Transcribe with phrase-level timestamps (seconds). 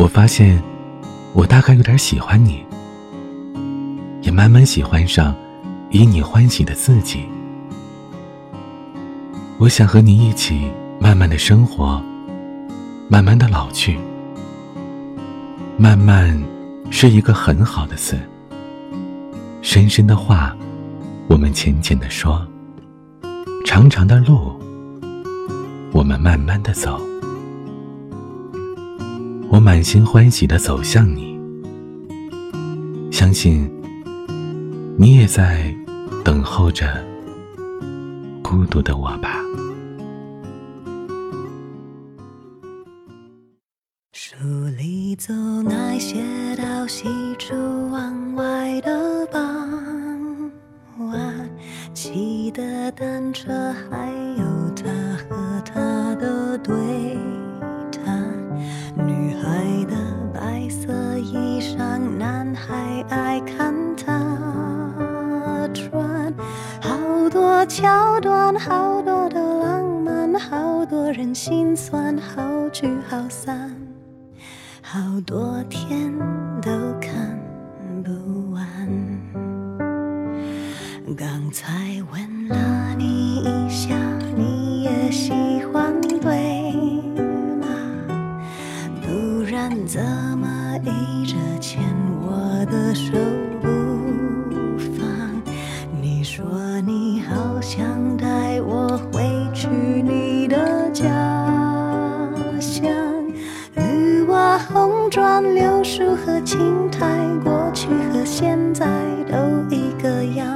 [0.00, 0.58] 我发现，
[1.34, 2.64] 我大概有点喜欢你，
[4.22, 5.34] 也慢慢喜欢上
[5.90, 7.26] 以你欢喜的自己。
[9.58, 12.02] 我想和你一起慢慢的生活，
[13.10, 13.98] 慢慢的老去。
[15.76, 16.42] 慢慢
[16.90, 18.18] 是一个很好的词。
[19.60, 20.56] 深深的话，
[21.28, 22.40] 我们浅浅的说；
[23.66, 24.58] 长长的路，
[25.92, 26.98] 我们慢慢的走。
[29.52, 31.36] 我满心欢喜的走向你，
[33.10, 33.68] 相信
[34.96, 35.74] 你也在
[36.24, 36.86] 等候着
[38.44, 39.40] 孤独的我吧。
[44.12, 44.36] 书
[44.78, 46.22] 里走那些
[46.56, 47.54] 到西出
[47.90, 50.50] 望外的傍
[51.10, 51.50] 晚，
[51.92, 54.12] 骑的单车，还
[61.30, 64.10] 衣裳，男孩爱看他
[65.72, 66.34] 穿。
[66.80, 73.70] 好多桥段，好多的浪漫，好多人心酸，好聚好散。
[74.82, 76.12] 好多天
[76.60, 77.38] 都看
[78.02, 78.60] 不完。
[81.16, 82.29] 刚才问
[104.72, 107.04] 红砖柳树和青苔，
[107.42, 108.86] 过去和现在
[109.28, 109.36] 都
[109.74, 110.46] 一个样。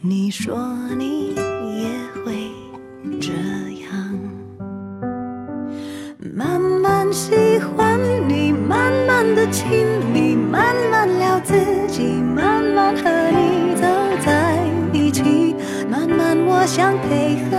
[0.00, 0.56] 你说
[0.96, 1.88] 你也
[2.24, 2.50] 会
[3.20, 3.32] 这
[3.82, 4.18] 样，
[6.34, 11.54] 慢慢喜欢你，慢慢的亲密，慢慢聊自
[11.88, 13.86] 己，慢慢和你走
[14.24, 14.58] 在
[14.94, 15.54] 一起，
[15.90, 17.53] 慢慢我想配合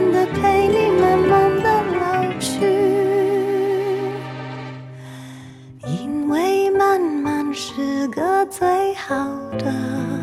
[0.00, 2.60] 慢的陪你慢慢的老去，
[5.88, 9.16] 因为慢慢是个最好
[9.58, 10.17] 的。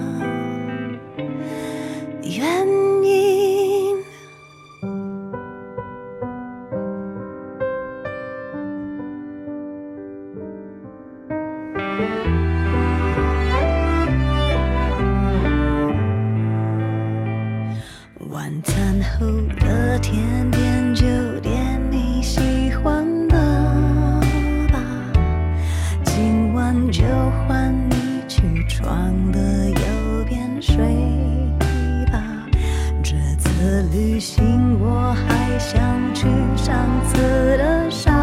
[34.15, 35.77] 旅行我还想
[36.13, 37.17] 去上次
[37.57, 38.13] 的沙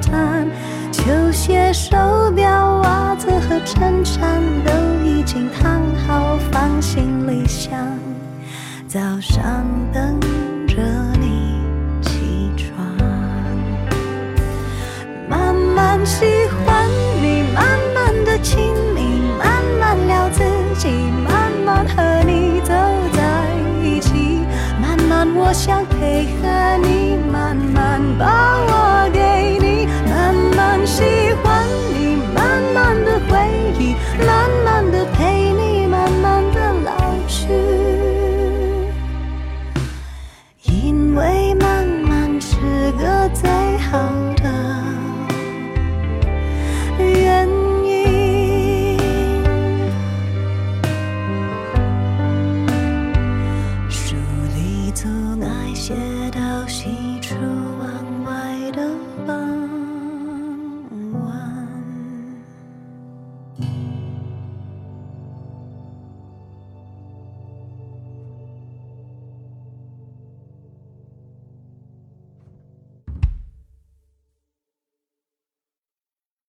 [0.00, 0.46] 滩。
[0.92, 1.96] 球鞋、手
[2.36, 4.70] 表、袜子和衬衫都
[5.04, 7.76] 已经烫好，放行李箱。
[8.86, 10.20] 早上等
[10.68, 10.76] 着
[11.18, 11.58] 你
[12.00, 12.86] 起床。
[15.28, 16.24] 慢慢喜
[16.64, 16.69] 欢
[25.50, 31.19] 我想配合你，慢慢把我给你，慢慢喜。